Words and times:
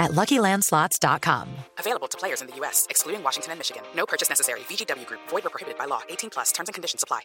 at 0.00 0.10
LuckyLandSlots.com. 0.12 1.46
Available 1.78 2.08
to 2.08 2.18
players 2.18 2.40
in 2.42 2.48
the 2.48 2.56
U.S., 2.60 2.86
excluding 2.90 3.22
Washington 3.22 3.52
and 3.52 3.58
Michigan. 3.58 3.82
No 3.94 4.04
purchase 4.06 4.28
necessary. 4.28 4.60
VGW 4.68 5.06
Group. 5.06 5.20
Void 5.30 5.44
or 5.46 5.50
prohibited 5.50 5.78
by 5.78 5.86
law. 5.86 6.00
18 6.08 6.30
plus. 6.30 6.50
Terms 6.52 6.68
and 6.68 6.74
conditions 6.74 7.04
apply. 7.04 7.20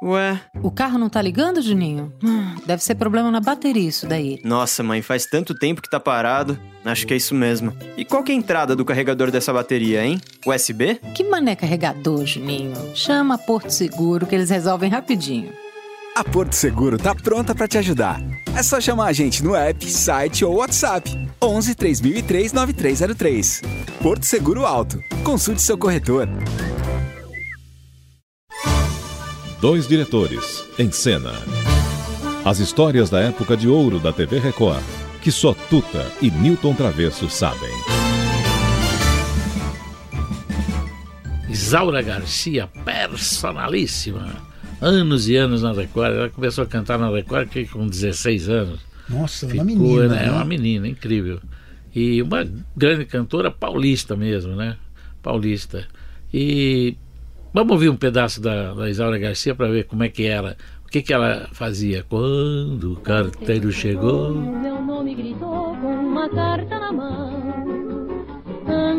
Ué? 0.00 0.40
O 0.62 0.70
carro 0.70 0.96
não 0.96 1.08
tá 1.08 1.20
ligando, 1.20 1.60
Juninho? 1.60 2.12
Hum, 2.22 2.54
Deve 2.64 2.80
ser 2.84 2.94
problema 2.94 3.32
na 3.32 3.40
bateria 3.40 3.88
isso 3.88 4.06
daí. 4.06 4.38
Nossa, 4.44 4.80
mãe, 4.80 5.02
faz 5.02 5.26
tanto 5.26 5.54
tempo 5.58 5.82
que 5.82 5.90
tá 5.90 5.98
parado. 5.98 6.56
Acho 6.84 7.04
que 7.04 7.14
é 7.14 7.16
isso 7.16 7.34
mesmo. 7.34 7.76
E 7.96 8.04
qual 8.04 8.22
que 8.22 8.30
é 8.30 8.34
a 8.36 8.38
entrada 8.38 8.76
do 8.76 8.84
carregador 8.84 9.32
dessa 9.32 9.52
bateria, 9.52 10.04
hein? 10.04 10.20
USB? 10.46 11.00
Que 11.16 11.24
mané 11.24 11.56
carregador, 11.56 12.24
Juninho? 12.24 12.74
Chama 12.94 13.36
Porto 13.36 13.70
Seguro 13.70 14.24
que 14.24 14.36
eles 14.36 14.50
resolvem 14.50 14.88
rapidinho. 14.88 15.52
A 16.18 16.24
Porto 16.24 16.52
Seguro 16.52 16.98
tá 16.98 17.14
pronta 17.14 17.54
para 17.54 17.68
te 17.68 17.78
ajudar. 17.78 18.20
É 18.52 18.60
só 18.60 18.80
chamar 18.80 19.06
a 19.06 19.12
gente 19.12 19.40
no 19.40 19.54
app, 19.54 19.88
site 19.88 20.44
ou 20.44 20.56
WhatsApp. 20.56 21.08
11 21.40 21.76
3003 21.76 22.52
9303. 22.52 23.62
Porto 24.02 24.26
Seguro 24.26 24.66
Alto. 24.66 25.00
Consulte 25.22 25.62
seu 25.62 25.78
corretor. 25.78 26.28
Dois 29.60 29.86
diretores, 29.86 30.64
em 30.76 30.90
cena. 30.90 31.30
As 32.44 32.58
histórias 32.58 33.08
da 33.08 33.20
época 33.20 33.56
de 33.56 33.68
ouro 33.68 34.00
da 34.00 34.12
TV 34.12 34.40
Record, 34.40 34.82
que 35.22 35.30
só 35.30 35.54
Tuta 35.70 36.04
e 36.20 36.32
Newton 36.32 36.74
Travesso 36.74 37.30
sabem. 37.30 37.70
Isaura 41.48 42.02
Garcia, 42.02 42.66
personalíssima. 42.84 44.48
Anos 44.80 45.28
e 45.28 45.36
anos 45.36 45.62
na 45.62 45.72
Record. 45.72 46.12
Ela 46.14 46.28
começou 46.30 46.64
a 46.64 46.66
cantar 46.66 46.98
na 46.98 47.10
Record 47.10 47.48
com 47.70 47.86
16 47.86 48.48
anos. 48.48 48.80
Nossa, 49.08 49.46
Ficou, 49.46 49.62
uma 49.62 49.64
menina. 49.64 50.08
né? 50.08 50.26
né? 50.26 50.30
Uma 50.30 50.44
menina, 50.44 50.86
incrível. 50.88 51.40
E 51.94 52.22
uma 52.22 52.46
grande 52.76 53.04
cantora 53.04 53.50
paulista 53.50 54.14
mesmo, 54.14 54.54
né? 54.54 54.76
Paulista. 55.22 55.86
E 56.32 56.96
vamos 57.52 57.72
ouvir 57.72 57.88
um 57.88 57.96
pedaço 57.96 58.40
da, 58.40 58.74
da 58.74 58.88
Isaura 58.88 59.18
Garcia 59.18 59.54
para 59.54 59.68
ver 59.68 59.84
como 59.84 60.04
é 60.04 60.08
que 60.08 60.24
era. 60.24 60.56
O 60.84 60.90
que, 60.90 61.02
que 61.02 61.12
ela 61.12 61.48
fazia? 61.52 62.04
Quando 62.08 62.92
o 62.92 62.96
carteiro 62.96 63.70
chegou. 63.72 64.34
Meu 64.34 64.80
nome 64.82 65.14
gritou 65.14 65.76
com 65.76 65.94
uma 65.94 66.28
carta 66.30 66.78
na 66.78 66.92
mão. 66.92 67.27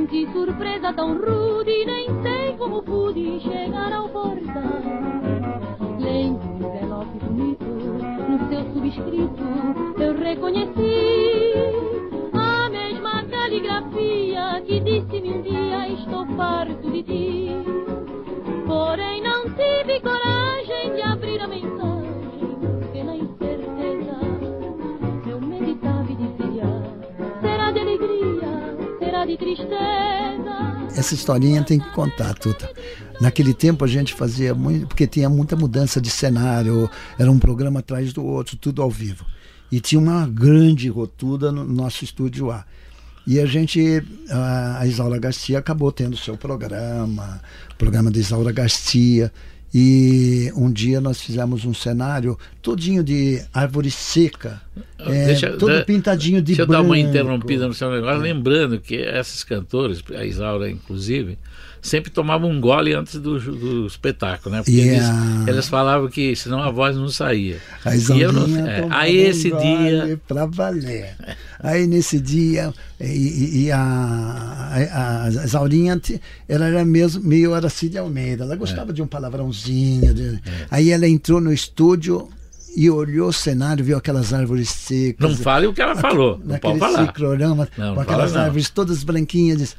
Ante 0.09 0.25
surpresa 0.33 0.91
tão 0.91 1.15
rude, 1.19 1.85
nem 1.85 2.07
sei 2.23 2.57
como 2.57 2.81
pude 2.81 3.39
chegar 3.41 3.93
ao 3.93 4.09
portão. 4.09 4.81
Lendo 5.99 6.39
um 6.49 6.55
envelope 6.57 7.19
bonito, 7.19 7.63
no 7.63 8.49
seu 8.49 8.63
subscrito, 8.73 9.43
eu 10.01 10.17
reconheci 10.17 11.53
a 12.33 12.69
mesma 12.71 13.23
caligrafia 13.25 14.63
que 14.65 14.79
disse-me 14.79 15.29
um 15.29 15.41
dia: 15.43 15.89
Estou 15.89 16.25
farto 16.35 16.89
de 16.89 17.03
ti. 17.03 17.58
Essa 30.95 31.13
historinha 31.13 31.63
tem 31.63 31.79
que 31.79 31.91
contar, 31.91 32.33
Tuta. 32.33 32.69
Naquele 33.21 33.53
tempo 33.53 33.83
a 33.83 33.87
gente 33.87 34.13
fazia 34.13 34.55
muito, 34.55 34.87
porque 34.87 35.05
tinha 35.05 35.29
muita 35.29 35.55
mudança 35.55 35.99
de 35.99 36.09
cenário, 36.09 36.89
era 37.17 37.29
um 37.29 37.37
programa 37.37 37.79
atrás 37.79 38.13
do 38.13 38.23
outro, 38.23 38.57
tudo 38.57 38.81
ao 38.81 38.89
vivo. 38.89 39.25
E 39.71 39.79
tinha 39.79 39.99
uma 39.99 40.25
grande 40.27 40.89
rotuda 40.89 41.51
no 41.51 41.63
nosso 41.63 42.03
estúdio 42.03 42.49
A. 42.49 42.65
E 43.27 43.39
a 43.39 43.45
gente, 43.45 44.03
a 44.31 44.87
Isaura 44.87 45.19
Garcia 45.19 45.59
acabou 45.59 45.91
tendo 45.91 46.17
seu 46.17 46.35
programa, 46.35 47.39
programa 47.77 48.09
da 48.09 48.17
Isaura 48.17 48.51
Garcia. 48.51 49.31
E 49.71 50.51
um 50.55 50.71
dia 50.71 50.99
nós 50.99 51.21
fizemos 51.21 51.63
um 51.63 51.73
cenário 51.73 52.35
todinho 52.69 53.03
de 53.03 53.41
árvore 53.53 53.89
seca, 53.89 54.61
é, 54.99 55.25
Deixa- 55.25 55.51
todo 55.57 55.73
da- 55.73 55.83
pintadinho 55.83 56.37
de 56.39 56.47
Deixa 56.47 56.61
eu 56.61 56.67
branco. 56.67 56.83
dar 56.83 56.87
uma 56.87 56.99
interrompida 56.99 57.67
no 57.67 57.73
seu 57.73 57.89
negócio, 57.91 58.19
lembrando 58.21 58.79
que 58.79 58.95
esses 58.95 59.43
cantores, 59.43 60.03
a 60.15 60.23
Isaura 60.23 60.69
inclusive, 60.69 61.37
sempre 61.81 62.11
tomavam 62.11 62.49
um 62.49 62.59
gole 62.59 62.93
antes 62.93 63.15
do, 63.19 63.39
do 63.39 63.87
espetáculo, 63.87 64.53
né? 64.53 64.61
Porque 64.61 64.71
E 64.71 64.81
eles, 64.81 65.05
eles 65.47 65.67
falavam 65.69 66.09
que 66.09 66.35
senão 66.35 66.61
a 66.61 66.69
voz 66.69 66.95
não 66.97 67.07
saía. 67.09 67.57
A 67.85 67.95
eu 67.95 68.33
não- 68.33 68.67
é, 68.67 68.85
aí 68.89 69.17
esse 69.17 69.47
um 69.47 69.57
gole 69.57 69.77
dia, 70.05 70.21
Pra 70.27 70.45
valer. 70.45 71.15
Aí 71.61 71.87
nesse 71.87 72.19
dia, 72.19 72.73
e, 72.99 73.65
e- 73.65 73.71
a, 73.71 73.79
a, 73.79 75.23
a 75.25 75.29
Isaurinha, 75.45 75.99
ela 76.47 76.67
era 76.67 76.83
mesmo, 76.85 77.23
meio 77.23 77.53
Aracide 77.53 77.97
Almeida. 77.97 78.43
Ela 78.43 78.53
É. 78.53 78.57
gostava 78.57 78.91
de 78.93 79.01
um 79.01 79.07
palavrãozinho. 79.07 80.13
de- 80.13 80.39
Aí 80.69 80.91
ela 80.91 81.07
entrou 81.07 81.39
no 81.41 81.51
estúdio 81.51 82.29
e 82.79 82.89
olhou 82.89 83.27
o 83.27 83.33
cenário, 83.33 83.83
viu 83.83 83.97
aquelas 83.97 84.33
árvores 84.33 84.69
secas. 84.69 85.29
não 85.29 85.35
fale 85.35 85.67
o 85.67 85.73
que 85.73 85.81
ela 85.81 85.97
falou, 85.97 86.39
não 86.41 86.57
pode 86.57 86.79
falar. 86.79 87.07
ciclorama, 87.07 87.67
Não, 87.77 87.93
com 87.93 87.99
aquelas 87.99 88.31
fala 88.31 88.45
árvores 88.45 88.69
todas 88.69 89.03
branquinhas. 89.03 89.57
Diz, 89.57 89.75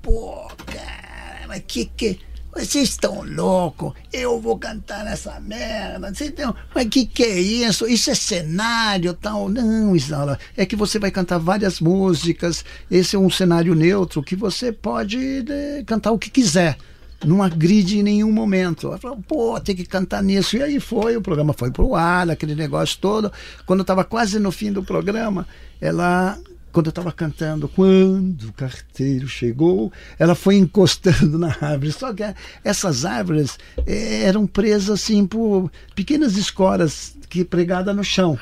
Pô, 0.00 0.46
cara, 0.64 1.48
mas 1.48 1.64
que 1.66 1.86
que. 1.86 2.20
Vocês 2.54 2.90
estão 2.90 3.24
loucos? 3.24 3.92
Eu 4.12 4.40
vou 4.40 4.56
cantar 4.56 5.04
nessa 5.04 5.40
merda. 5.40 6.14
Vocês 6.14 6.30
tão, 6.30 6.54
mas 6.72 6.86
que 6.86 7.06
que 7.06 7.24
é 7.24 7.40
isso? 7.40 7.88
Isso 7.88 8.08
é 8.08 8.14
cenário 8.14 9.14
tal? 9.14 9.48
Não, 9.48 9.96
Isaura. 9.96 10.38
É 10.56 10.64
que 10.64 10.76
você 10.76 10.96
vai 11.00 11.10
cantar 11.10 11.38
várias 11.38 11.80
músicas. 11.80 12.64
Esse 12.88 13.16
é 13.16 13.18
um 13.18 13.28
cenário 13.28 13.74
neutro 13.74 14.22
que 14.22 14.36
você 14.36 14.70
pode 14.70 15.42
né, 15.42 15.82
cantar 15.84 16.12
o 16.12 16.18
que 16.18 16.30
quiser. 16.30 16.78
Não 17.24 17.42
agride 17.42 17.98
em 17.98 18.02
nenhum 18.02 18.30
momento. 18.30 18.88
Ela 18.88 18.98
falou, 18.98 19.18
pô, 19.26 19.58
tem 19.60 19.74
que 19.74 19.84
cantar 19.84 20.22
nisso. 20.22 20.56
E 20.56 20.62
aí 20.62 20.78
foi, 20.78 21.16
o 21.16 21.22
programa 21.22 21.52
foi 21.52 21.70
pro 21.70 21.94
ar, 21.94 22.30
aquele 22.30 22.54
negócio 22.54 22.98
todo. 23.00 23.32
Quando 23.66 23.80
eu 23.80 23.82
estava 23.82 24.04
quase 24.04 24.38
no 24.38 24.52
fim 24.52 24.72
do 24.72 24.82
programa, 24.82 25.46
ela 25.80 26.38
quando 26.70 26.86
eu 26.86 26.90
estava 26.90 27.10
cantando, 27.10 27.66
quando 27.68 28.48
o 28.48 28.52
carteiro 28.52 29.26
chegou, 29.26 29.92
ela 30.18 30.34
foi 30.34 30.56
encostando 30.56 31.38
na 31.38 31.48
árvore. 31.60 31.92
Só 31.92 32.12
que 32.12 32.22
essas 32.62 33.04
árvores 33.04 33.58
eh, 33.86 34.22
eram 34.22 34.46
presas 34.46 34.90
assim 34.90 35.26
por 35.26 35.72
pequenas 35.94 36.36
escoras 36.36 37.16
que 37.28 37.44
pregadas 37.44 37.96
no 37.96 38.04
chão. 38.04 38.38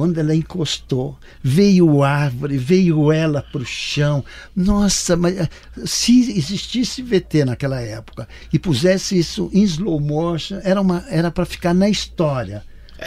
Quando 0.00 0.16
ela 0.18 0.34
encostou, 0.34 1.18
veio 1.42 2.02
árvore, 2.02 2.56
veio 2.56 3.12
ela 3.12 3.42
para 3.52 3.60
o 3.60 3.66
chão. 3.66 4.24
Nossa, 4.56 5.14
mas 5.14 5.38
eh, 5.38 5.48
se 5.84 6.38
existisse 6.38 7.02
VT 7.02 7.44
naquela 7.44 7.78
época 7.82 8.26
e 8.50 8.58
pusesse 8.58 9.18
isso 9.18 9.50
em 9.52 9.62
slow 9.64 10.00
motion, 10.00 10.58
era 10.62 10.80
uma 10.80 11.04
era 11.10 11.30
para 11.30 11.44
ficar 11.44 11.74
na 11.74 11.86
história. 11.90 12.62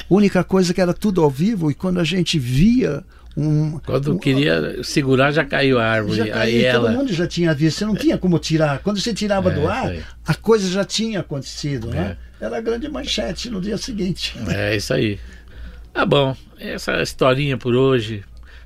Única 0.07 0.43
coisa 0.43 0.71
que 0.71 0.79
era 0.79 0.93
tudo 0.93 1.23
ao 1.23 1.31
vivo 1.31 1.71
e 1.71 1.73
quando 1.73 1.99
a 1.99 2.03
gente 2.03 2.37
via 2.37 3.03
um 3.35 3.79
Quando 3.79 4.19
queria 4.19 4.83
segurar, 4.83 5.31
já 5.31 5.43
caiu 5.43 5.79
a 5.79 5.85
árvore. 5.85 6.17
já 6.17 6.23
aí 6.25 6.31
caiu, 6.31 6.73
todo 6.73 6.87
ela. 6.87 6.91
mundo 6.91 7.11
já 7.11 7.25
tinha 7.25 7.51
visto, 7.55 7.79
você 7.79 7.85
não 7.85 7.95
tinha 7.95 8.19
como 8.19 8.37
tirar. 8.37 8.77
Quando 8.83 8.99
você 8.99 9.15
tirava 9.15 9.49
É, 9.51 9.55
do 9.55 9.67
ar, 9.67 9.87
aí. 9.89 10.03
a 10.27 10.35
coisa 10.35 10.69
já 10.69 10.85
tinha 10.85 11.21
acontecido, 11.21 11.87
né? 11.89 12.17
Era 12.39 12.57
a 12.57 12.61
grande 12.61 12.87
manchete 12.87 13.49
no 13.49 13.59
dia 13.59 13.79
seguinte. 13.79 14.35
É 14.47 14.75
isso 14.75 14.93
aí. 14.93 15.17
Tá 15.93 16.05
bom. 16.05 16.35
Essa 16.59 17.01
historinha 17.01 17.57
por 17.57 17.75
hoje, 17.75 18.23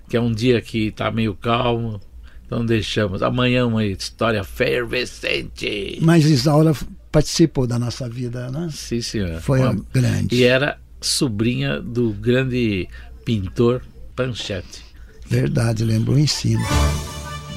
que 0.09 0.15
é 0.15 0.21
um 0.21 0.31
dia 0.31 0.61
que 0.61 0.91
tá 0.91 1.11
meio 1.11 1.33
calmo. 1.35 1.99
Então 2.45 2.65
deixamos. 2.65 3.21
Amanhã 3.21 3.65
uma 3.65 3.85
história 3.85 4.43
fervescente. 4.43 5.99
Mas 6.01 6.25
Isaura 6.25 6.73
participou 7.11 7.67
da 7.67 7.77
nossa 7.77 8.07
vida, 8.07 8.49
né? 8.49 8.69
Sim, 8.71 9.01
senhor. 9.01 9.41
Foi 9.41 9.59
Uma- 9.59 9.75
grande. 9.93 10.35
E 10.35 10.43
era 10.43 10.77
sobrinha 11.01 11.81
do 11.81 12.11
grande 12.13 12.87
pintor 13.25 13.81
Panchete. 14.15 14.85
Verdade, 15.27 15.83
lembrou 15.83 16.15
o 16.15 16.19
ensino. 16.19 16.63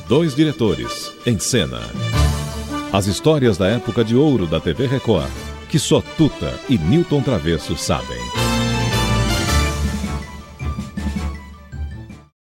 Dois 0.08 0.34
diretores, 0.34 1.12
em 1.24 1.38
cena. 1.38 1.78
As 2.92 3.06
histórias 3.06 3.56
da 3.56 3.68
época 3.68 4.02
de 4.04 4.16
ouro 4.16 4.44
da 4.48 4.58
TV 4.58 4.88
Record, 4.88 5.30
que 5.68 5.78
só 5.78 6.00
Tuta 6.00 6.52
e 6.68 6.76
Newton 6.76 7.22
Travesso 7.22 7.76
sabem. 7.76 8.39